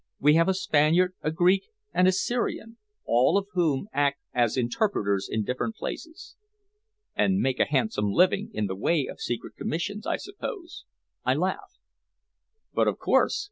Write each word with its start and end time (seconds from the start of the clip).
We 0.19 0.33
have 0.33 0.47
a 0.49 0.55
Spaniard, 0.55 1.13
a 1.21 1.29
Greek, 1.29 1.65
and 1.93 2.07
a 2.07 2.11
Syrian, 2.11 2.77
all 3.05 3.37
of 3.37 3.45
whom 3.51 3.87
act 3.93 4.19
as 4.33 4.57
interpreters 4.57 5.29
in 5.31 5.43
different 5.43 5.75
places." 5.75 6.35
"And 7.15 7.37
make 7.37 7.59
a 7.59 7.65
handsome 7.69 8.11
thing 8.15 8.49
in 8.51 8.65
the 8.65 8.75
way 8.75 9.05
of 9.05 9.21
secret 9.21 9.55
commissions, 9.57 10.07
I 10.07 10.17
suppose?" 10.17 10.85
I 11.23 11.35
laughed. 11.35 11.77
"Of 12.75 12.97
course. 12.97 13.39